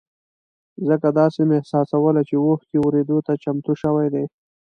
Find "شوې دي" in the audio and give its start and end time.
3.81-4.25